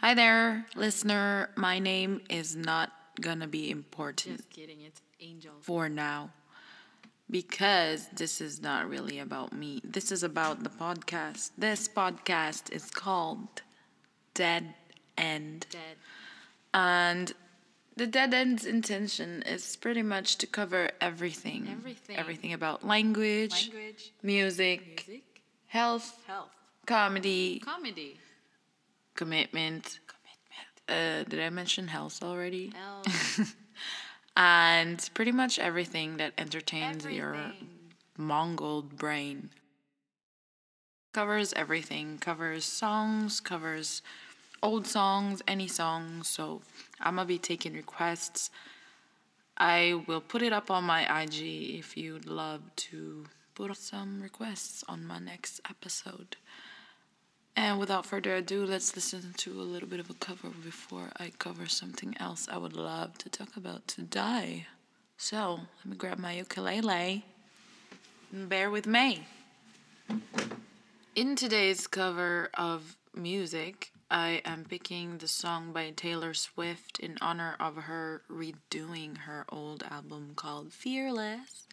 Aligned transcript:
Hi 0.00 0.14
there, 0.14 0.66
listener. 0.76 1.50
My 1.56 1.78
name 1.78 2.22
is 2.30 2.56
not 2.56 2.90
gonna 3.20 3.46
be 3.46 3.70
important 3.70 4.38
Just 4.38 4.50
kidding. 4.50 4.80
It's 4.80 5.02
Angel. 5.20 5.52
for 5.60 5.90
now 5.90 6.30
because 7.30 8.08
this 8.08 8.40
is 8.40 8.62
not 8.62 8.88
really 8.88 9.18
about 9.18 9.52
me. 9.52 9.82
This 9.84 10.10
is 10.10 10.22
about 10.22 10.64
the 10.64 10.70
podcast. 10.70 11.50
This 11.58 11.86
podcast 11.86 12.72
is 12.72 12.90
called 12.90 13.60
Dead 14.32 14.74
End. 15.18 15.66
Dead. 15.70 15.96
And 16.72 17.32
the 17.94 18.06
Dead 18.06 18.32
End's 18.32 18.64
intention 18.64 19.42
is 19.42 19.76
pretty 19.76 20.02
much 20.02 20.36
to 20.36 20.46
cover 20.46 20.90
everything. 21.02 21.68
Everything. 21.70 22.16
Everything 22.16 22.52
about 22.54 22.86
language, 22.86 23.70
Language, 23.70 24.12
music, 24.22 25.04
music, 25.06 25.24
health, 25.66 26.18
health, 26.26 26.48
comedy, 26.86 27.60
comedy, 27.60 28.18
commitment. 29.14 30.00
Uh, 30.88 31.22
did 31.28 31.40
I 31.40 31.50
mention 31.50 31.88
health 31.88 32.22
already? 32.22 32.72
health, 32.74 33.54
and 34.36 35.08
pretty 35.14 35.32
much 35.32 35.58
everything 35.58 36.16
that 36.16 36.32
entertains 36.36 37.04
your 37.06 37.34
everything. 37.34 37.68
mongled 38.16 38.96
brain. 38.96 39.50
Covers 41.12 41.52
everything, 41.54 42.18
covers 42.18 42.64
songs, 42.64 43.40
covers 43.40 44.02
old 44.62 44.86
songs, 44.86 45.42
any 45.46 45.66
songs. 45.68 46.28
So 46.28 46.62
I'm 47.00 47.16
gonna 47.16 47.26
be 47.26 47.38
taking 47.38 47.74
requests. 47.74 48.50
I 49.56 50.02
will 50.06 50.20
put 50.20 50.42
it 50.42 50.52
up 50.52 50.70
on 50.70 50.84
my 50.84 51.02
IG 51.22 51.42
if 51.78 51.96
you'd 51.96 52.26
love 52.26 52.62
to 52.76 53.26
put 53.54 53.76
some 53.76 54.22
requests 54.22 54.82
on 54.88 55.04
my 55.04 55.18
next 55.18 55.60
episode. 55.68 56.36
And 57.62 57.78
without 57.78 58.06
further 58.06 58.36
ado, 58.36 58.64
let's 58.64 58.96
listen 58.96 59.34
to 59.36 59.60
a 59.60 59.60
little 59.60 59.86
bit 59.86 60.00
of 60.00 60.08
a 60.08 60.14
cover 60.14 60.48
before 60.48 61.10
I 61.18 61.30
cover 61.38 61.66
something 61.66 62.16
else 62.18 62.48
I 62.50 62.56
would 62.56 62.74
love 62.74 63.18
to 63.18 63.28
talk 63.28 63.54
about 63.54 63.86
today. 63.86 64.66
So, 65.18 65.60
let 65.76 65.86
me 65.86 65.94
grab 65.94 66.18
my 66.18 66.36
ukulele 66.36 67.22
and 68.32 68.48
bear 68.48 68.70
with 68.70 68.86
me. 68.86 69.26
In 71.14 71.36
today's 71.36 71.86
cover 71.86 72.48
of 72.54 72.96
music, 73.14 73.92
I 74.10 74.40
am 74.46 74.64
picking 74.64 75.18
the 75.18 75.28
song 75.28 75.74
by 75.74 75.90
Taylor 75.90 76.32
Swift 76.32 76.98
in 76.98 77.18
honor 77.20 77.56
of 77.60 77.76
her 77.76 78.22
redoing 78.32 79.18
her 79.26 79.44
old 79.50 79.84
album 79.90 80.32
called 80.34 80.72
Fearless. 80.72 81.66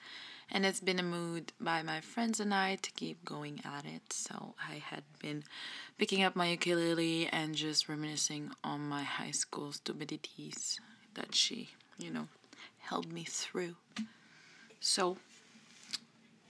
And 0.50 0.66
it's 0.66 0.80
been 0.80 1.00
a 1.00 1.04
mood 1.04 1.52
by 1.60 1.84
my 1.84 2.00
friends 2.00 2.40
and 2.40 2.54
I 2.54 2.76
to 2.76 2.92
keep 2.92 3.24
going 3.26 3.62
at 3.66 3.86
it. 3.86 4.14
So 4.14 4.56
I 4.70 4.76
had 4.76 5.04
been 5.22 5.44
picking 5.98 6.24
up 6.24 6.36
my 6.36 6.52
ukulele 6.52 7.28
and 7.28 7.54
just 7.54 7.90
reminiscing 7.90 8.52
on 8.64 8.82
my 8.82 9.04
high 9.04 9.32
school 9.32 9.74
stupidities 9.74 10.80
that 11.16 11.36
she, 11.36 11.70
you 12.00 12.12
know, 12.12 12.28
held 12.80 13.12
me 13.12 13.26
through. 13.26 13.76
So 14.80 15.18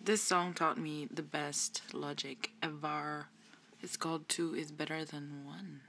this 0.04 0.22
song 0.22 0.54
taught 0.54 0.78
me 0.78 1.08
the 1.12 1.24
best 1.24 1.82
logic 1.94 2.52
ever. 2.62 3.26
It's 3.82 3.98
called 3.98 4.30
Two 4.30 4.54
is 4.56 4.72
Better 4.72 5.04
Than 5.06 5.44
One. 5.44 5.82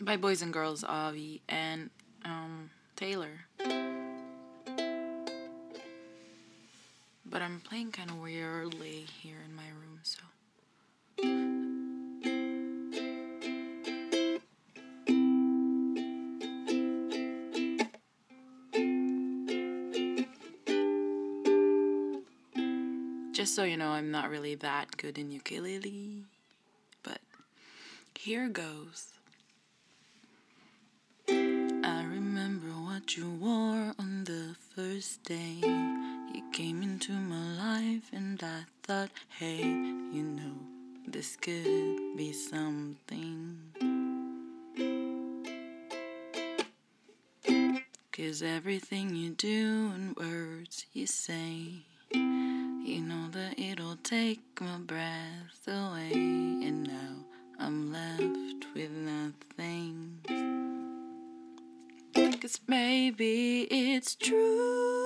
By 0.00 0.16
Boys 0.16 0.42
and 0.42 0.52
Girls 0.52 0.82
Avi 0.82 1.40
and 1.48 1.90
um, 2.24 2.70
Taylor. 2.96 3.46
But 7.32 7.40
I'm 7.40 7.60
playing 7.60 7.92
kind 7.92 8.10
of 8.10 8.20
weirdly 8.20 9.06
here 9.22 9.38
in 9.42 9.56
my 9.56 9.62
room, 9.80 10.00
so. 10.02 10.20
Just 23.32 23.54
so 23.56 23.64
you 23.64 23.78
know, 23.78 23.88
I'm 23.88 24.10
not 24.10 24.28
really 24.28 24.54
that 24.56 24.94
good 24.98 25.16
in 25.16 25.30
ukulele, 25.30 26.24
but 27.02 27.20
here 28.14 28.50
goes. 28.50 29.14
I 31.28 32.04
remember 32.04 32.68
what 32.68 33.16
you 33.16 33.30
wore 33.30 33.94
on 33.98 34.24
the 34.24 34.54
first 34.76 35.24
day. 35.24 36.11
You 36.34 36.42
came 36.50 36.82
into 36.82 37.12
my 37.12 37.56
life, 37.56 38.10
and 38.12 38.42
I 38.42 38.64
thought, 38.82 39.10
hey, 39.38 39.58
you 39.58 40.22
know, 40.22 40.54
this 41.06 41.36
could 41.36 42.16
be 42.16 42.32
something. 42.32 43.58
Cause 48.12 48.42
everything 48.42 49.14
you 49.14 49.30
do 49.30 49.90
and 49.94 50.16
words 50.16 50.86
you 50.92 51.06
say, 51.06 51.84
you 52.12 53.00
know 53.00 53.28
that 53.32 53.58
it'll 53.58 53.96
take 53.96 54.40
my 54.60 54.78
breath 54.78 55.66
away. 55.66 56.12
And 56.12 56.84
now 56.84 57.24
I'm 57.58 57.92
left 57.92 58.66
with 58.74 58.90
nothing. 58.90 60.18
Cause 62.14 62.60
maybe 62.66 63.62
it's 63.70 64.14
true. 64.14 65.01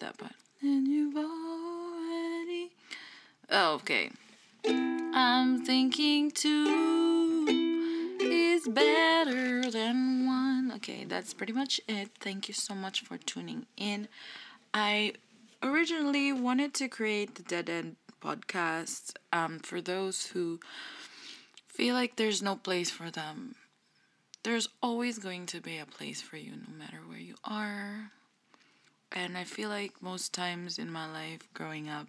That 0.00 0.18
part. 0.18 0.32
And 0.60 0.86
you've 0.86 1.16
already. 1.16 2.70
Oh, 3.50 3.74
okay. 3.74 4.10
I'm 4.66 5.64
thinking 5.64 6.30
two 6.30 7.46
is 8.20 8.68
better 8.68 9.70
than 9.70 10.26
one. 10.26 10.72
Okay, 10.76 11.04
that's 11.04 11.32
pretty 11.32 11.52
much 11.52 11.80
it. 11.88 12.10
Thank 12.20 12.48
you 12.48 12.54
so 12.54 12.74
much 12.74 13.02
for 13.02 13.16
tuning 13.16 13.66
in. 13.76 14.08
I 14.74 15.14
originally 15.62 16.32
wanted 16.32 16.74
to 16.74 16.88
create 16.88 17.34
the 17.34 17.42
Dead 17.42 17.70
End 17.70 17.96
podcast 18.22 19.14
um, 19.32 19.60
for 19.60 19.80
those 19.80 20.26
who 20.26 20.60
feel 21.66 21.94
like 21.94 22.16
there's 22.16 22.42
no 22.42 22.56
place 22.56 22.90
for 22.90 23.10
them 23.10 23.54
there's 24.42 24.68
always 24.82 25.18
going 25.18 25.46
to 25.46 25.60
be 25.60 25.78
a 25.78 25.86
place 25.86 26.22
for 26.22 26.36
you 26.36 26.52
no 26.52 26.74
matter 26.78 26.98
where 27.06 27.18
you 27.18 27.34
are. 27.44 28.12
And 29.12 29.36
I 29.36 29.44
feel 29.44 29.68
like 29.68 30.02
most 30.02 30.32
times 30.32 30.78
in 30.78 30.90
my 30.90 31.10
life 31.10 31.48
growing 31.52 31.88
up, 31.88 32.08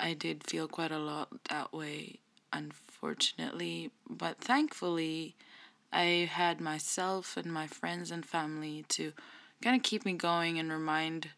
I 0.00 0.14
did 0.14 0.44
feel 0.44 0.66
quite 0.66 0.90
a 0.90 0.98
lot 0.98 1.28
that 1.50 1.72
way, 1.72 2.18
unfortunately. 2.52 3.90
But 4.08 4.38
thankfully, 4.38 5.36
I 5.92 6.28
had 6.32 6.60
myself 6.60 7.36
and 7.36 7.52
my 7.52 7.66
friends 7.66 8.10
and 8.10 8.24
family 8.24 8.84
to 8.90 9.12
kind 9.62 9.76
of 9.76 9.82
keep 9.82 10.04
me 10.04 10.14
going 10.14 10.58
and 10.58 10.72
remind 10.72 11.28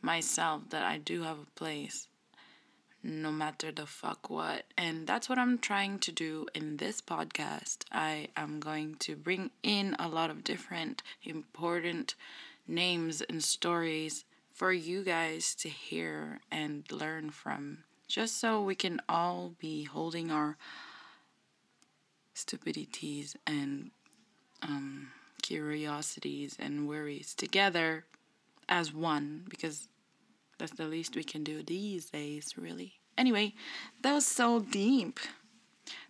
myself 0.00 0.62
that 0.70 0.84
I 0.84 0.98
do 0.98 1.22
have 1.22 1.38
a 1.38 1.58
place 1.58 2.08
no 3.02 3.30
matter 3.30 3.70
the 3.70 3.86
fuck 3.86 4.28
what. 4.28 4.64
And 4.76 5.06
that's 5.06 5.28
what 5.28 5.38
I'm 5.38 5.58
trying 5.58 5.98
to 6.00 6.12
do 6.12 6.46
in 6.54 6.78
this 6.78 7.00
podcast. 7.00 7.84
I 7.92 8.28
am 8.36 8.60
going 8.60 8.96
to 8.96 9.16
bring 9.16 9.50
in 9.62 9.94
a 9.98 10.08
lot 10.08 10.30
of 10.30 10.44
different 10.44 11.02
important 11.22 12.14
names 12.68 13.22
and 13.22 13.42
stories 13.42 14.24
for 14.52 14.72
you 14.72 15.02
guys 15.02 15.54
to 15.56 15.68
hear 15.68 16.40
and 16.50 16.90
learn 16.92 17.30
from, 17.30 17.84
just 18.06 18.38
so 18.38 18.62
we 18.62 18.74
can 18.74 19.00
all 19.08 19.54
be 19.58 19.84
holding 19.84 20.30
our 20.30 20.56
stupidities 22.34 23.36
and 23.46 23.90
um, 24.62 25.08
curiosities 25.42 26.56
and 26.58 26.88
worries 26.88 27.34
together 27.34 28.04
as 28.68 28.92
one 28.92 29.44
because 29.48 29.88
that's 30.58 30.72
the 30.72 30.86
least 30.86 31.16
we 31.16 31.24
can 31.24 31.44
do 31.44 31.62
these 31.62 32.10
days, 32.10 32.54
really. 32.56 32.94
Anyway, 33.16 33.54
that 34.02 34.12
was 34.12 34.26
so 34.26 34.60
deep. 34.60 35.20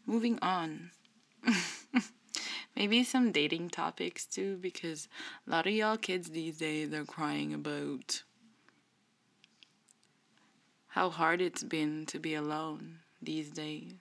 Moving 0.07 0.39
on. 0.41 0.91
Maybe 2.79 3.03
some 3.03 3.33
dating 3.33 3.71
topics 3.71 4.25
too, 4.25 4.57
because 4.57 5.09
a 5.45 5.51
lot 5.51 5.67
of 5.67 5.73
y'all 5.73 5.97
kids 5.97 6.31
these 6.31 6.59
days 6.59 6.93
are 6.93 7.05
crying 7.05 7.53
about 7.53 8.23
how 10.87 11.11
hard 11.11 11.41
it's 11.41 11.65
been 11.65 12.07
to 12.07 12.21
be 12.21 12.35
alone 12.35 13.01
these 13.21 13.51
days. 13.51 13.95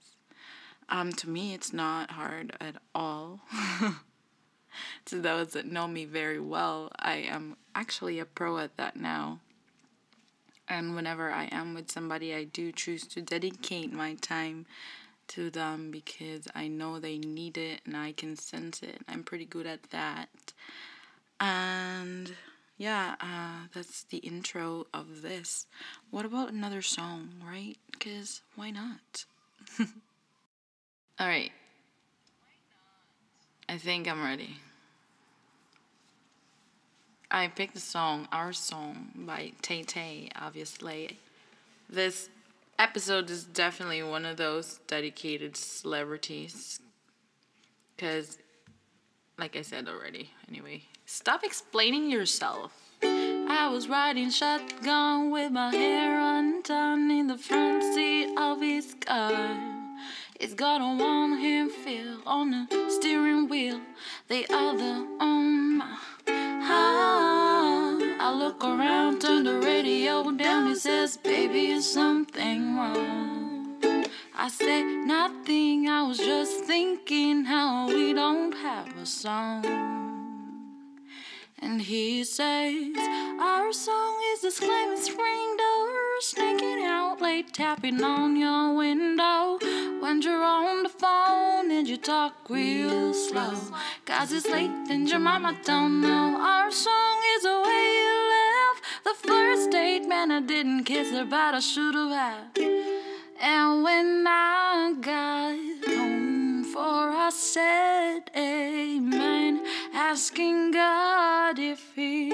Um, 0.89 1.11
to 1.13 1.27
me, 1.27 1.55
it's 1.55 1.73
not 1.73 2.11
hard 2.11 2.55
at 2.61 2.75
all. 2.93 3.39
to 5.05 5.21
those 5.21 5.53
that 5.53 5.65
know 5.65 5.87
me 5.87 6.05
very 6.05 6.39
well, 6.39 6.91
I 6.99 7.15
am 7.15 7.57
actually 7.73 8.19
a 8.19 8.25
pro 8.25 8.59
at 8.59 8.77
that 8.77 8.95
now. 8.95 9.39
And 10.67 10.95
whenever 10.95 11.31
I 11.31 11.45
am 11.45 11.73
with 11.73 11.91
somebody, 11.91 12.31
I 12.31 12.43
do 12.43 12.71
choose 12.71 13.07
to 13.07 13.23
dedicate 13.23 13.91
my 13.91 14.13
time 14.21 14.67
to 15.29 15.49
them 15.49 15.91
because 15.91 16.47
I 16.55 16.67
know 16.67 16.99
they 16.99 17.17
need 17.17 17.57
it 17.57 17.81
and 17.85 17.95
I 17.95 18.11
can 18.11 18.35
sense 18.35 18.81
it. 18.81 19.01
I'm 19.07 19.23
pretty 19.23 19.45
good 19.45 19.65
at 19.67 19.89
that. 19.91 20.29
And 21.39 22.33
yeah, 22.77 23.15
uh, 23.19 23.67
that's 23.73 24.03
the 24.03 24.17
intro 24.17 24.87
of 24.93 25.21
this. 25.21 25.65
What 26.11 26.25
about 26.25 26.51
another 26.51 26.81
song, 26.81 27.29
right? 27.45 27.77
Because 27.91 28.41
why 28.55 28.71
not? 28.71 29.25
All 31.19 31.27
right. 31.27 31.51
I 33.69 33.77
think 33.77 34.07
I'm 34.07 34.23
ready. 34.23 34.57
I 37.29 37.47
picked 37.47 37.73
the 37.73 37.81
song 37.81 38.27
Our 38.31 38.53
Song 38.53 39.09
by 39.13 39.51
Tay 39.61 39.83
Tay, 39.83 40.29
obviously. 40.39 41.17
This 41.89 42.29
episode 42.79 43.29
is 43.29 43.43
definitely 43.43 44.03
one 44.03 44.25
of 44.25 44.37
those 44.37 44.79
dedicated 44.87 45.57
celebrities. 45.57 46.79
Because, 47.95 48.37
like 49.37 49.55
I 49.55 49.61
said 49.61 49.87
already, 49.87 50.31
anyway, 50.47 50.83
stop 51.05 51.43
explaining 51.43 52.11
yourself. 52.11 52.71
I 53.01 53.69
was 53.71 53.87
riding 53.87 54.29
shotgun 54.29 55.31
with 55.31 55.51
my 55.51 55.71
hair 55.73 56.19
undone 56.19 57.09
in 57.11 57.27
the 57.27 57.37
front 57.37 57.83
seat 57.95 58.35
of 58.37 58.61
his 58.61 58.95
car. 59.01 59.57
It's 60.39 60.53
got 60.53 60.81
a 60.81 61.03
one 61.03 61.37
hand 61.39 61.71
feel 61.71 62.19
on 62.25 62.51
the 62.51 62.89
steering 62.89 63.49
wheel. 63.49 63.81
The 64.27 64.45
other 64.51 65.07
on 65.19 65.77
my 65.77 65.97
I 68.27 68.33
look 68.33 68.61
around, 68.61 69.21
turn 69.21 69.45
the 69.45 69.57
radio 69.61 70.29
down. 70.31 70.67
It 70.67 70.79
says, 70.79 71.15
"Baby, 71.15 71.71
is 71.71 71.89
something 71.89 72.75
wrong?" 72.75 74.05
I 74.35 74.49
said 74.49 74.85
nothing. 75.05 75.87
I 75.87 76.03
was 76.03 76.17
just 76.17 76.65
thinking 76.65 77.45
how 77.45 77.87
we 77.87 78.11
don't 78.11 78.51
have 78.51 78.89
a 78.97 79.05
song. 79.05 79.63
And 81.59 81.81
he 81.81 82.25
says, 82.25 82.97
Our 83.39 83.71
song 83.71 84.15
is 84.33 84.41
the 84.41 84.51
slamming 84.51 85.03
spring 85.09 85.47
door, 85.63 86.06
sneaking 86.21 86.83
out 86.83 87.21
late, 87.21 87.53
tapping 87.53 88.03
on 88.03 88.35
your 88.35 88.75
window. 88.75 89.59
When 89.99 90.21
you're 90.21 90.43
on 90.43 90.83
the 90.83 90.89
phone 90.89 91.69
and 91.71 91.87
you 91.87 91.97
talk 91.97 92.49
real 92.49 93.13
slow, 93.13 93.53
cause 94.05 94.31
it's 94.31 94.47
late 94.47 94.71
and 94.89 95.07
your 95.07 95.19
mama 95.19 95.55
don't 95.63 96.01
know. 96.01 96.37
Our 96.39 96.71
song 96.71 97.17
is 97.35 97.43
the 97.43 97.61
way 97.65 97.85
you 98.01 98.15
left 98.35 98.83
the 99.03 99.27
first 99.27 99.69
date, 99.69 100.07
man. 100.07 100.31
I 100.31 100.41
didn't 100.41 100.85
kiss 100.85 101.11
her, 101.11 101.25
but 101.25 101.53
I 101.53 101.59
should 101.59 101.93
have. 101.95 102.47
And 103.39 103.83
when 103.83 104.25
I 104.27 104.95
got 104.99 105.55
home, 105.87 106.63
for 106.63 107.11
I 107.11 107.29
said 107.31 108.31
amen, 108.35 109.63
asking 109.93 110.71
God 110.71 111.59
if 111.59 111.93
He 111.95 112.31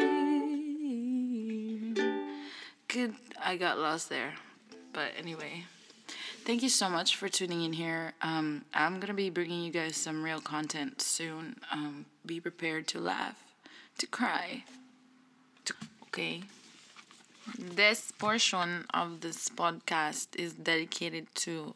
could. 2.88 3.16
I 3.44 3.58
got 3.58 3.78
lost 3.78 4.10
there, 4.10 4.34
but 4.94 5.12
anyway. 5.18 5.66
Thank 6.46 6.62
you 6.62 6.70
so 6.70 6.90
much 6.90 7.16
for 7.16 7.30
tuning 7.30 7.64
in 7.64 7.74
here. 7.74 8.14
Um, 8.22 8.66
I'm 8.74 9.00
gonna 9.00 9.14
be 9.14 9.30
bringing 9.30 9.64
you 9.64 9.72
guys 9.72 9.96
some 9.96 10.24
real 10.24 10.42
content 10.42 11.02
soon. 11.02 11.58
Um, 11.72 12.06
be 12.26 12.40
prepared 12.40 12.88
to 12.90 13.00
laugh, 13.00 13.44
to 13.98 14.08
cry, 14.08 14.64
to 15.66 15.74
okay. 16.08 16.44
This 17.58 18.12
portion 18.12 18.86
of 18.94 19.22
this 19.22 19.50
podcast 19.50 20.36
is 20.36 20.54
dedicated 20.54 21.28
to 21.48 21.76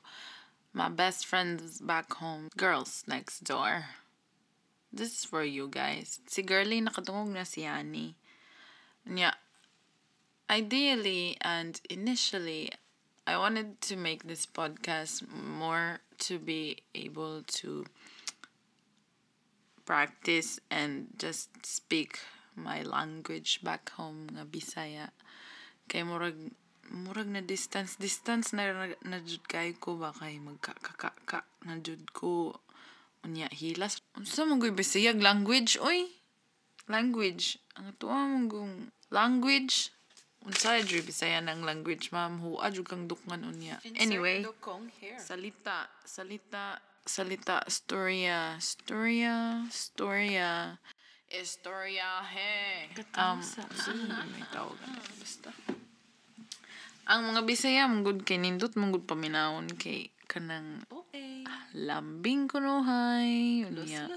my 0.74 0.90
best 0.90 1.26
friends 1.26 1.80
back 1.80 2.14
home, 2.14 2.50
girls 2.56 3.04
next 3.08 3.44
door. 3.44 3.86
This 4.92 5.20
is 5.20 5.26
for 5.26 5.44
you 5.44 5.68
guys. 5.68 6.20
Si 6.28 6.44
Girlie 6.44 6.82
nakatungog 6.82 7.34
na 7.34 7.44
si 7.44 7.64
Annie. 7.66 8.16
Yeah. 9.06 9.36
Ideally 10.48 11.36
and 11.42 11.76
initially, 11.90 12.72
I 13.28 13.36
wanted 13.36 13.82
to 13.92 13.98
make 14.00 14.24
this 14.24 14.46
podcast 14.46 15.28
more 15.28 16.00
to 16.20 16.40
be 16.40 16.78
able 16.96 17.44
to 17.60 17.84
practice 19.84 20.60
and 20.72 21.08
just 21.20 21.52
speak 21.66 22.20
my 22.56 22.80
language 22.82 23.60
back 23.60 23.92
home 24.00 24.32
nga 24.32 24.48
Bisaya. 24.48 25.12
Kay 25.92 26.08
murag 26.08 26.40
murag 26.96 27.28
na 27.28 27.44
distance 27.44 28.00
distance 28.00 28.56
na 28.56 28.96
na, 29.04 29.20
jud 29.20 29.44
kay 29.52 29.76
ko 29.76 30.00
ba 30.00 30.16
kay 30.16 30.40
magkakaka 30.40 31.44
na 31.68 31.76
jud 31.84 32.08
ko 32.16 32.56
unya 33.28 33.52
hilas. 33.52 34.00
Unsa 34.16 34.48
man 34.48 34.64
gyud 34.64 34.80
bisayag 34.80 35.20
language 35.20 35.76
oy? 35.84 36.08
Language. 36.88 37.60
Ang 37.76 37.92
tuwa 38.00 38.32
mong 38.32 38.96
language 39.12 39.92
unsa 40.46 40.78
jud 40.84 41.04
bisaya 41.08 41.42
ng 41.42 41.66
language 41.66 42.14
ma'am 42.14 42.38
huwa 42.44 42.70
jud 42.70 42.86
kang 42.86 43.10
dukngan 43.10 43.42
unya 43.48 43.82
anyway 43.98 44.46
salita 45.18 45.90
salita 46.06 46.78
salita 47.08 47.64
storya 47.68 48.60
storya 48.60 49.64
storya 49.72 50.78
Istorya, 51.28 52.24
he. 52.24 52.88
Um, 53.20 53.44
sige, 53.44 54.08
may 54.32 54.48
tawag 54.48 54.80
na. 54.80 54.96
Basta. 55.20 55.52
Ang 57.04 57.36
mga 57.36 57.44
Bisaya, 57.44 57.84
manggod 57.84 58.24
kay 58.24 58.40
nindot, 58.40 58.72
manggod 58.80 59.04
paminawon 59.04 59.68
kay 59.76 60.08
kanang 60.24 60.88
Okay. 60.88 61.44
lambing 61.76 62.48
kunuhay. 62.48 63.68
Unya, 63.68 64.08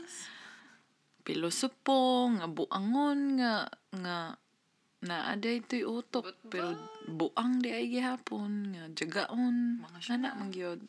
pilosopo, 1.27 2.31
nga 2.39 2.47
buangon, 2.47 3.43
nga, 3.43 3.67
nga, 3.91 4.39
na 5.01 5.33
aday 5.33 5.65
to'y 5.65 5.85
utok, 5.85 6.37
pero 6.53 6.77
buang 7.09 7.65
di 7.65 7.73
ay 7.73 7.89
gihapon, 7.89 8.77
nga 8.77 8.85
jagaon, 8.93 9.81
mga 9.81 10.21
na 10.21 10.37
mangyod. 10.37 10.85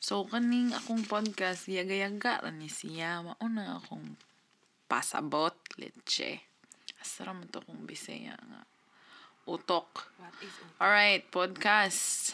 So, 0.00 0.24
kaning 0.24 0.72
akong 0.72 1.04
podcast, 1.04 1.68
yaga-yaga 1.68 2.44
ra 2.44 2.52
ni 2.52 2.68
siya, 2.68 3.24
mauna 3.24 3.80
akong 3.80 4.16
pasabot, 4.88 5.56
leche. 5.80 6.44
Asara 7.00 7.36
man 7.36 7.48
to 7.52 7.60
kong 7.60 7.84
bisaya 7.84 8.36
nga. 8.36 8.64
Utok. 9.44 10.08
Alright, 10.80 11.28
podcast. 11.28 12.32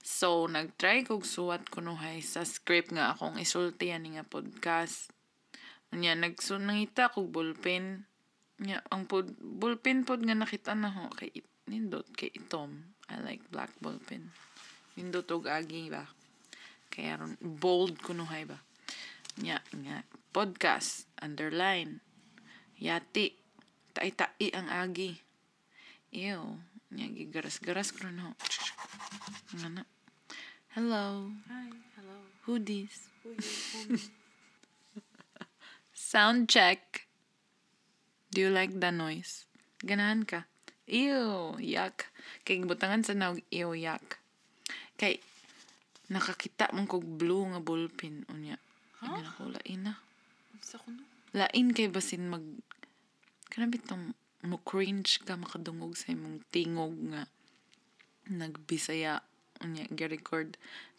So, 0.00 0.48
nag-try 0.48 1.04
kog 1.04 1.28
suwat 1.28 1.68
kunuhay 1.68 2.24
sa 2.24 2.48
script 2.48 2.96
nga 2.96 3.12
akong 3.12 3.36
isulti 3.36 3.92
ani 3.92 4.16
nga 4.16 4.24
podcast. 4.24 5.12
Anya, 5.92 6.16
nagsun 6.16 6.64
nangita 6.64 7.12
kog 7.12 7.28
ballpen. 7.28 8.08
Nya, 8.56 8.80
ang 8.88 9.04
pod, 9.04 9.36
ballpen 9.36 10.08
pod 10.08 10.24
nga 10.24 10.32
nakita 10.32 10.72
na 10.72 10.88
ho 10.88 11.12
kay 11.12 11.28
it, 11.36 11.44
nindot 11.68 12.08
kay 12.16 12.32
itom. 12.32 12.96
I 13.12 13.20
like 13.20 13.44
black 13.52 13.76
ballpen. 13.84 14.32
Nindot 14.96 15.28
og 15.28 15.44
agi 15.44 15.92
ba. 15.92 16.08
Kaya 16.88 17.20
ron 17.20 17.36
bold 17.36 18.00
kunuhay 18.00 18.48
ba. 18.48 18.56
Nya, 19.36 19.60
nga 19.60 20.00
podcast 20.32 21.04
underline. 21.20 22.00
Yati. 22.80 23.36
Tai-tai 23.92 24.52
ang 24.56 24.68
agi. 24.72 25.20
Ew. 26.16 26.60
Nya, 26.92 27.06
gigaras-garas 27.12 27.92
ko. 27.92 28.08
Nga 28.08 29.68
na. 29.68 29.84
Hello. 30.72 31.32
Hi. 31.48 31.72
Hello. 31.96 32.16
Who 32.48 32.60
this? 32.60 33.12
Who 33.20 33.36
you? 33.36 33.52
Who? 33.88 34.00
Sound 35.92 36.48
check. 36.48 37.05
Do 38.36 38.44
you 38.44 38.52
like 38.52 38.76
the 38.76 38.92
noise? 38.92 39.48
Ganahan 39.80 40.28
ka. 40.28 40.44
Ew, 40.84 41.56
yuck. 41.56 42.04
Kay 42.44 42.60
butangan 42.68 43.00
sa 43.00 43.16
naog, 43.16 43.40
ew, 43.48 43.72
yuck. 43.72 44.20
Kay, 45.00 45.24
nakakita 46.12 46.68
mong 46.76 46.84
kog 46.84 47.08
blue 47.16 47.48
nga 47.48 47.64
ballpen. 47.64 48.28
Unya. 48.28 48.60
Huh? 49.00 49.24
Ako, 49.24 49.56
lain 49.56 49.88
na. 49.88 49.96
Sa 50.60 50.76
kuno. 50.76 51.00
Lain 51.32 51.72
kay 51.72 51.88
basin 51.88 52.28
mag... 52.28 52.44
Kanabit 53.48 53.88
tong 53.88 54.12
mo 54.44 54.60
cringe 54.60 55.16
ka 55.24 55.40
makadungog 55.40 55.96
sa 55.96 56.12
imong 56.12 56.44
tingog 56.52 56.92
nga 57.08 57.24
nagbisaya 58.28 59.24
unya 59.64 59.84
gi-record 59.92 60.56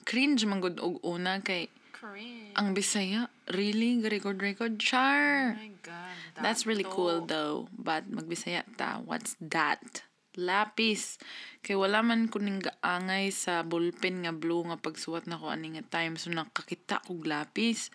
cringe 0.08 0.46
man 0.48 0.62
gud 0.64 0.80
og 0.80 1.02
una 1.04 1.42
kay 1.44 1.68
Korean. 1.98 2.54
ang 2.56 2.78
bisaya 2.78 3.28
really 3.54 3.98
gi-record 4.02 4.40
record 4.42 4.78
char 4.78 5.54
Oh 5.54 5.62
my 5.62 5.74
god. 5.82 6.08
That's 6.38 6.70
really 6.70 6.86
cool 6.86 7.26
though. 7.26 7.66
But 7.74 8.10
magbisaya 8.14 8.62
ta. 8.78 9.02
What's 9.02 9.34
that? 9.42 10.06
Lapis. 10.38 11.18
Kay 11.66 11.74
wala 11.74 12.06
man 12.06 12.30
ko 12.30 12.38
ning 12.38 12.62
gaangay 12.62 13.34
sa 13.34 13.66
ballpen 13.66 14.22
nga 14.22 14.34
blue 14.34 14.62
nga 14.70 14.78
pagsuwat 14.78 15.26
na 15.26 15.42
ko 15.42 15.50
ani 15.50 15.78
nga 15.78 15.86
time. 15.98 16.14
So 16.22 16.30
nakakita 16.30 17.02
kog 17.02 17.26
lapis. 17.26 17.90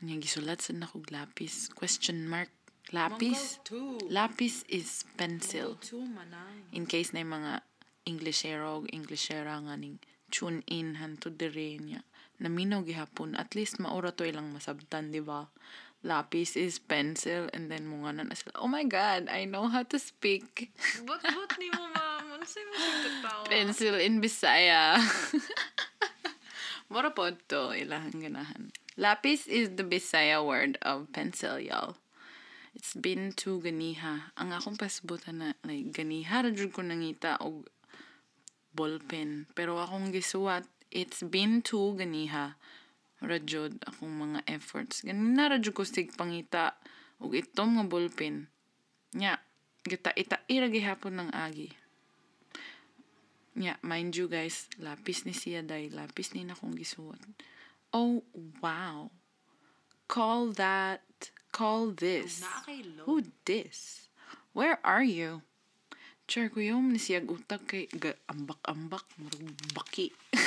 Anya 0.00 0.16
gisulat 0.18 0.64
sa 0.64 0.72
na 0.72 0.88
kog 0.88 1.12
lapis. 1.12 1.68
Question 1.76 2.24
mark. 2.24 2.48
Lapis? 2.92 3.60
Lapis 4.08 4.68
is 4.68 5.04
pencil. 5.16 5.80
In 6.72 6.84
case 6.84 7.12
na 7.16 7.24
mga 7.24 7.64
Englishero 8.06 8.82
o 8.82 8.86
Englishera 8.90 9.58
nga 9.62 9.74
ning 9.78 10.02
tune 10.32 10.64
in 10.66 10.96
hanto 10.98 11.28
dire 11.30 11.78
niya. 11.78 12.02
Naminaw 12.42 12.82
gihapon. 12.82 13.38
At 13.38 13.54
least 13.54 13.78
maura 13.78 14.10
to 14.10 14.26
ilang 14.26 14.50
masabtan, 14.50 15.14
di 15.14 15.20
ba? 15.20 15.46
Lapis 16.02 16.58
is 16.58 16.82
pencil 16.82 17.46
and 17.54 17.70
then 17.70 17.86
mga 17.86 18.18
na 18.18 18.22
na 18.26 18.34
sila. 18.34 18.58
Oh 18.58 18.66
my 18.66 18.82
God, 18.82 19.30
I 19.30 19.46
know 19.46 19.70
how 19.70 19.86
to 19.86 19.98
speak. 20.02 20.74
But 21.06 21.22
but 21.22 21.54
ni 21.62 21.70
mo 21.70 21.86
ma'am, 21.94 22.42
unsay 22.42 22.66
mo 22.66 22.74
tao? 23.22 23.46
Pencil 23.46 23.94
in 24.02 24.18
Bisaya. 24.18 24.98
Mura 26.90 27.14
po 27.14 27.30
to, 27.46 27.70
ilang 27.70 28.18
ganahan. 28.18 28.74
Lapis 28.98 29.46
is 29.46 29.78
the 29.78 29.86
Bisaya 29.86 30.42
word 30.42 30.74
of 30.82 31.06
pencil, 31.14 31.62
y'all. 31.62 31.94
It's 32.74 32.98
been 32.98 33.30
to 33.46 33.62
ganiha. 33.62 34.34
Ang 34.34 34.50
akong 34.50 34.74
pasbutan 34.74 35.38
na, 35.38 35.48
like, 35.62 35.94
ganiha, 35.94 36.42
radyo 36.44 36.66
ko 36.74 36.82
nangita 36.82 37.38
og 37.38 37.70
ballpen. 38.72 39.48
Pero 39.56 39.78
akong 39.80 40.12
gisuwat, 40.12 40.66
it's 40.92 41.24
been 41.24 41.60
to 41.64 41.96
ganiha. 41.96 42.56
Radyod 43.22 43.78
akong 43.86 44.12
mga 44.18 44.40
efforts. 44.50 45.06
Ganina 45.06 45.52
radyo 45.52 45.70
ko 45.70 45.86
sig 45.86 46.10
pangita 46.12 46.74
og 47.22 47.38
itom 47.38 47.78
nga 47.78 47.84
ballpen. 47.86 48.50
Nya, 49.14 49.38
gita 49.86 50.10
ita 50.16 50.42
ira 50.50 50.66
gihapon 50.66 51.22
ng 51.22 51.30
agi. 51.30 51.70
Yeah, 53.52 53.76
mind 53.84 54.16
you 54.16 54.32
guys, 54.32 54.64
lapis 54.80 55.28
ni 55.28 55.36
siya 55.36 55.60
day, 55.60 55.92
lapis 55.92 56.32
ni 56.32 56.48
na 56.48 56.56
kong 56.56 56.72
gisuwat. 56.72 57.20
Oh, 57.92 58.24
wow. 58.64 59.12
Call 60.08 60.56
that, 60.56 61.04
call 61.52 61.92
this. 61.92 62.40
Who 63.04 63.28
this? 63.44 64.08
Where 64.56 64.80
are 64.80 65.04
you? 65.04 65.44
Char 66.32 66.48
ko 66.48 66.64
yung 66.64 66.88
ni 66.88 66.96
siya 66.96 67.20
utak 67.28 67.68
kay 67.68 67.84
ambak-ambak, 68.24 69.04
baki. 69.76 70.16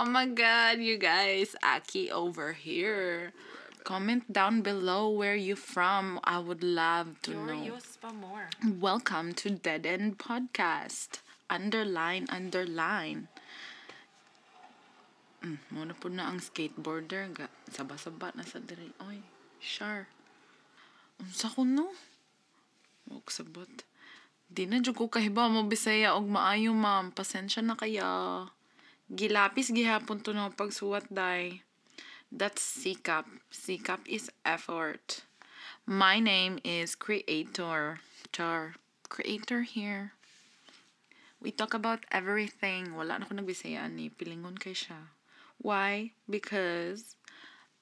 oh 0.00 0.08
my 0.08 0.24
god, 0.32 0.80
you 0.80 0.96
guys, 0.96 1.52
Aki 1.60 2.08
over 2.08 2.56
here. 2.56 3.36
Comment 3.84 4.24
down 4.32 4.64
below 4.64 5.12
where 5.12 5.36
you 5.36 5.60
from. 5.60 6.16
I 6.24 6.40
would 6.40 6.64
love 6.64 7.20
to 7.28 7.36
know. 7.36 7.52
Curious 7.52 8.00
pa 8.00 8.16
more. 8.16 8.48
Welcome 8.64 9.36
to 9.44 9.52
Dead 9.52 9.84
End 9.84 10.16
Podcast. 10.16 11.20
Underline, 11.52 12.32
underline. 12.32 13.28
Mm, 15.44 15.60
muna 15.68 15.92
po 15.92 16.08
na 16.08 16.32
ang 16.32 16.40
skateboarder. 16.40 17.28
Ga, 17.28 17.52
saba-saba 17.68 18.32
na 18.32 18.40
sa 18.40 18.56
diri. 18.56 18.88
Oy, 19.04 19.20
sure. 19.60 20.08
Unsa 21.20 21.52
ko 21.52 21.68
no? 21.68 22.15
Huwag 23.06 23.30
sabot. 23.30 23.70
Di 24.46 24.66
na 24.66 24.82
dyan 24.82 24.94
ko 24.94 25.06
kahiba 25.06 25.46
mo 25.46 25.62
bisaya 25.66 26.14
og 26.14 26.26
maayo 26.26 26.74
ma'am. 26.74 27.14
Pasensya 27.14 27.62
na 27.62 27.78
kaya. 27.78 28.46
Gilapis 29.06 29.70
gihapon 29.70 30.22
to 30.22 30.34
no 30.34 30.50
pagsuwat 30.50 31.06
day. 31.10 31.62
That's 32.30 32.62
sikap. 32.62 33.26
Sikap 33.54 34.02
is 34.10 34.30
effort. 34.42 35.22
My 35.86 36.18
name 36.18 36.58
is 36.66 36.98
Creator. 36.98 38.02
Char. 38.34 38.74
Creator 39.06 39.62
here. 39.62 40.18
We 41.38 41.54
talk 41.54 41.74
about 41.74 42.02
everything. 42.10 42.98
Wala 42.98 43.22
na 43.22 43.26
ko 43.30 43.38
nagbisayaan 43.38 43.94
ni. 43.94 44.10
Pilingon 44.10 44.58
kay 44.58 44.74
siya. 44.74 45.14
Why? 45.62 46.10
Because 46.26 47.14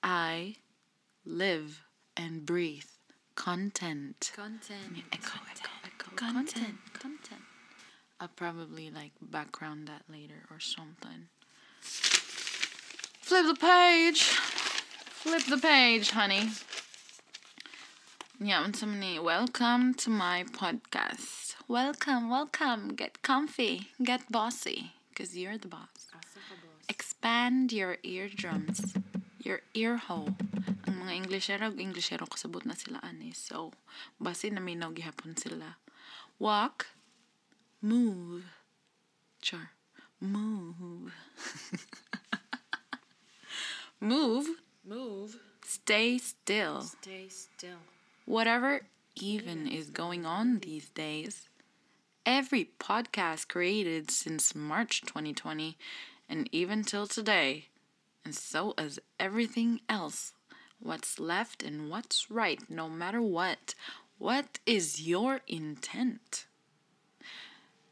I 0.05 0.61
live 1.25 1.81
and 2.13 2.45
breathe 2.45 2.94
content. 3.35 4.33
Content. 4.35 5.05
Echo, 5.13 5.39
echo, 5.51 5.71
echo. 5.85 6.17
Content. 6.17 6.77
Content. 6.93 7.43
I'll 8.21 8.27
uh, 8.27 8.31
probably 8.37 8.91
like 8.91 9.13
background 9.21 9.89
that 9.89 10.03
later 10.09 10.47
or 10.51 10.61
something. 10.61 11.29
Flip 11.81 13.47
the 13.47 13.55
page. 13.55 14.23
Flip 14.23 15.43
the 15.47 15.59
page, 15.59 16.11
honey. 16.11 16.51
Yeah, 18.41 18.65
and 18.65 18.77
somebody, 18.77 19.19
welcome 19.19 19.95
to 19.95 20.11
my 20.11 20.45
podcast. 20.45 21.55
Welcome, 21.67 22.29
welcome. 22.29 22.89
Get 22.89 23.23
comfy, 23.23 23.89
get 24.03 24.31
bossy, 24.31 24.93
because 25.11 25.37
you're 25.37 25.57
the 25.57 25.69
boss. 25.69 25.89
Boss? 26.13 26.23
Expand 26.89 27.73
your 27.73 27.97
eardrums, 28.03 28.95
your 29.39 29.61
ear 29.75 29.97
hole. 29.97 30.35
Mga 31.05 31.21
Englishero, 31.21 31.69
Englishero 31.77 32.27
kasabot 32.27 32.65
na 32.65 32.73
sila 32.73 32.99
ani. 33.03 33.33
So, 33.33 33.73
basi 34.17 34.51
na 34.51 34.61
minaw 34.61 34.97
gihapon 34.97 35.37
sila. 35.37 35.77
Walk, 36.39 36.87
move, 37.83 38.45
char, 39.43 39.73
move. 40.19 41.13
move, 44.01 44.49
Move. 44.83 45.37
stay 45.63 46.17
still. 46.17 46.81
Stay 46.81 47.29
still. 47.29 47.85
Whatever 48.25 48.81
even 49.15 49.69
is 49.69 49.91
going 49.91 50.25
on 50.25 50.61
these 50.61 50.89
days, 50.89 51.51
every 52.25 52.71
podcast 52.81 53.49
created 53.49 54.11
since 54.11 54.55
March 54.55 55.03
2020 55.03 55.77
and 56.31 56.49
even 56.51 56.83
till 56.83 57.07
today, 57.07 57.67
and 58.25 58.35
so 58.35 58.73
as 58.79 58.99
everything 59.21 59.83
else, 59.87 60.33
what's 60.81 61.19
left 61.19 61.63
and 61.63 61.91
what's 61.91 62.31
right, 62.31 62.61
no 62.69 62.89
matter 62.89 63.23
what, 63.23 63.75
what 64.19 64.59
is 64.67 65.01
your 65.01 65.41
intent? 65.47 66.47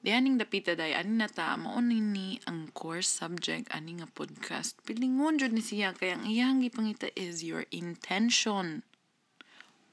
Dianing 0.04 0.36
dapita 0.38 0.76
day 0.76 0.94
ani 0.94 1.14
na 1.14 1.28
ta 1.30 1.54
mao 1.56 1.78
ni 1.78 2.40
ang 2.46 2.74
core 2.74 3.06
subject 3.06 3.70
ani 3.70 4.02
nga 4.02 4.10
podcast. 4.10 4.74
Pilingon 4.82 5.38
jud 5.38 5.54
ni 5.54 5.62
siya 5.62 5.94
kay 5.94 6.10
ang 6.10 6.26
iyang 6.26 6.58
gipangita 6.58 7.14
is 7.14 7.46
your 7.46 7.70
intention. 7.70 8.82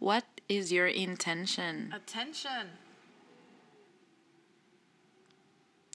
What 0.02 0.26
is 0.50 0.74
your 0.74 0.90
intention? 0.90 1.94
Attention. 1.94 2.82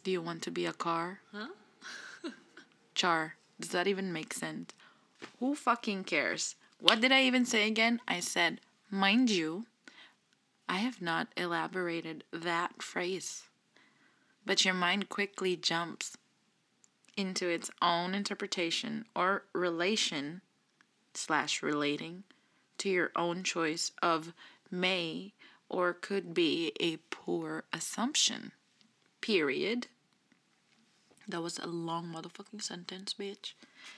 Do 0.06 0.14
you 0.14 0.22
want 0.22 0.46
to 0.46 0.52
be 0.54 0.62
a 0.62 0.72
car? 0.72 1.18
Huh? 1.34 1.50
Char. 2.94 3.34
Does 3.58 3.70
that 3.74 3.90
even 3.90 4.12
make 4.12 4.30
sense? 4.30 4.70
Who 5.40 5.58
fucking 5.58 6.04
cares? 6.04 6.54
What 6.84 7.00
did 7.00 7.12
I 7.12 7.22
even 7.22 7.46
say 7.46 7.66
again? 7.66 8.02
I 8.06 8.20
said, 8.20 8.60
mind 8.90 9.30
you, 9.30 9.64
I 10.68 10.76
have 10.76 11.00
not 11.00 11.28
elaborated 11.34 12.24
that 12.30 12.82
phrase. 12.82 13.44
But 14.44 14.66
your 14.66 14.74
mind 14.74 15.08
quickly 15.08 15.56
jumps 15.56 16.18
into 17.16 17.48
its 17.48 17.70
own 17.80 18.14
interpretation 18.14 19.06
or 19.16 19.44
relation 19.54 20.42
slash 21.14 21.62
relating 21.62 22.24
to 22.76 22.90
your 22.90 23.12
own 23.16 23.44
choice 23.44 23.90
of 24.02 24.34
may 24.70 25.32
or 25.70 25.94
could 25.94 26.34
be 26.34 26.74
a 26.78 26.98
poor 27.08 27.64
assumption. 27.72 28.52
Period. 29.22 29.86
That 31.26 31.42
was 31.42 31.58
a 31.58 31.66
long 31.66 32.12
motherfucking 32.14 32.60
sentence, 32.60 33.14
bitch. 33.18 33.54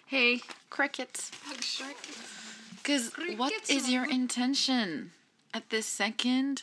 Hey, 0.06 0.42
crickets. 0.70 1.32
Because 2.86 3.10
what 3.36 3.52
is 3.68 3.90
your 3.90 4.08
intention 4.08 5.10
at 5.52 5.70
this 5.70 5.86
second, 5.86 6.62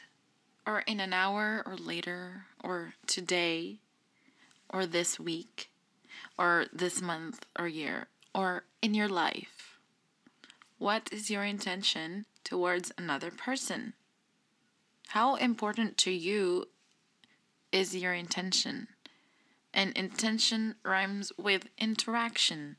or 0.65 0.80
in 0.88 1.01
an 1.01 1.12
hour, 1.12 1.62
or 1.65 1.75
later, 1.75 2.46
or 2.63 2.94
today, 3.08 3.80
or 4.70 4.86
this 4.86 5.20
week, 5.20 5.70
or 6.38 6.68
this 6.72 7.01
month, 7.01 7.46
or 7.60 7.68
year, 7.68 8.08
or 8.34 8.63
in 8.82 8.94
your 8.94 9.10
life? 9.10 9.77
What 10.77 11.10
is 11.12 11.30
your 11.30 11.44
intention 11.44 12.25
towards 12.46 12.94
another 12.98 13.30
person? 13.30 13.92
How 15.08 15.36
important 15.36 15.98
to 16.00 16.12
you 16.12 16.70
is 17.74 17.94
your 17.94 18.13
intention? 18.13 18.88
And 19.74 19.92
intention 19.98 20.75
rhymes 20.86 21.34
with 21.38 21.68
interaction. 21.77 22.77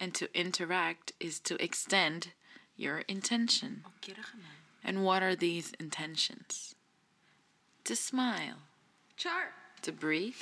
And 0.00 0.14
to 0.14 0.28
interact 0.38 1.12
is 1.20 1.38
to 1.40 1.62
extend 1.62 2.28
your 2.76 3.00
intention. 3.00 3.84
Okay 4.02 4.14
ra 4.16 4.22
ka 4.24 4.36
man. 4.38 4.56
And 4.82 5.04
what 5.04 5.22
are 5.22 5.36
these 5.36 5.72
intentions? 5.78 6.74
To 7.84 7.94
smile, 7.94 8.64
Char. 9.16 9.52
to 9.82 9.92
breathe. 9.92 10.40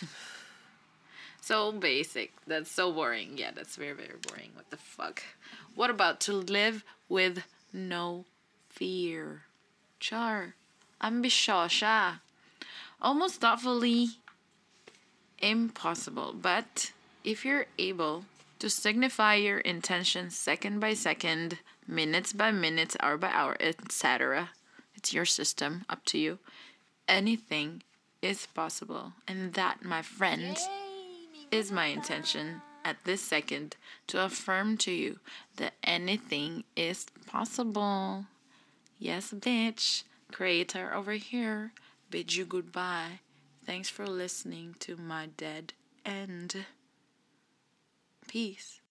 so 1.40 1.70
basic. 1.72 2.32
That's 2.46 2.70
so 2.70 2.92
boring. 2.92 3.36
Yeah, 3.36 3.50
that's 3.54 3.76
very, 3.76 3.92
very 3.92 4.18
boring. 4.26 4.50
What 4.54 4.70
the 4.70 4.78
fuck? 4.78 5.22
What 5.74 5.90
about 5.90 6.20
to 6.20 6.32
live 6.32 6.84
with 7.08 7.42
no 7.72 8.24
fear? 8.70 9.42
Char. 10.00 10.54
ambitiosa. 11.02 12.20
Almost 13.02 13.40
thoughtfully 13.40 14.08
impossible. 15.38 16.32
But 16.32 16.92
if 17.22 17.44
you're 17.44 17.66
able 17.78 18.24
to 18.58 18.70
signify 18.70 19.34
your 19.34 19.58
intention 19.58 20.30
second 20.30 20.80
by 20.80 20.94
second, 20.94 21.58
minutes 21.86 22.32
by 22.32 22.50
minutes, 22.50 22.96
hour 23.00 23.16
by 23.16 23.30
hour, 23.30 23.56
etc., 23.60 24.50
it's 24.94 25.12
your 25.12 25.24
system, 25.26 25.84
up 25.88 26.04
to 26.06 26.18
you. 26.18 26.38
Anything 27.06 27.82
is 28.22 28.46
possible. 28.46 29.12
And 29.28 29.52
that, 29.52 29.84
my 29.84 30.00
friend, 30.00 30.56
is 31.50 31.70
my 31.70 31.86
intention 31.86 32.62
at 32.84 32.96
this 33.04 33.20
second 33.20 33.76
to 34.06 34.24
affirm 34.24 34.76
to 34.78 34.90
you 34.90 35.18
that 35.56 35.74
anything 35.82 36.64
is 36.76 37.06
possible. 37.26 38.26
Yes, 38.98 39.32
bitch. 39.32 40.04
Creator 40.32 40.94
over 40.94 41.12
here. 41.12 41.72
Bid 42.10 42.34
you 42.34 42.44
goodbye. 42.44 43.20
Thanks 43.66 43.88
for 43.88 44.06
listening 44.06 44.74
to 44.80 44.96
my 44.96 45.28
dead 45.36 45.72
end. 46.04 46.64
Peace. 48.34 48.83